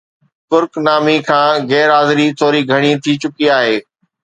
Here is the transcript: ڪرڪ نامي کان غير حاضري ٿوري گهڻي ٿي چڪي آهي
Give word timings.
ڪرڪ 0.49 0.73
نامي 0.85 1.17
کان 1.29 1.51
غير 1.71 1.87
حاضري 1.95 2.25
ٿوري 2.39 2.61
گهڻي 2.71 2.91
ٿي 3.03 3.13
چڪي 3.21 3.45
آهي 3.59 3.77